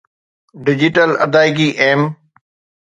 digital 0.65 1.09
ادائيگي 1.23 1.67
M 1.83 2.01